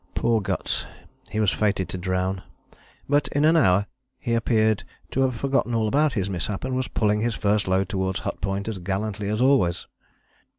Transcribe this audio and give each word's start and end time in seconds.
Poor 0.15 0.41
Guts! 0.41 0.87
He 1.29 1.39
was 1.39 1.51
fated 1.51 1.87
to 1.89 1.97
drown: 1.99 2.41
but 3.07 3.27
in 3.27 3.45
an 3.45 3.55
hour 3.55 3.85
he 4.17 4.33
appeared 4.33 4.83
to 5.11 5.21
have 5.21 5.35
forgotten 5.35 5.75
all 5.75 5.87
about 5.87 6.13
his 6.13 6.27
mishap, 6.27 6.63
and 6.63 6.75
was 6.75 6.87
pulling 6.87 7.21
his 7.21 7.35
first 7.35 7.67
load 7.67 7.87
towards 7.87 8.21
Hut 8.21 8.41
Point 8.41 8.67
as 8.67 8.79
gallantly 8.79 9.29
as 9.29 9.43
always. 9.43 9.85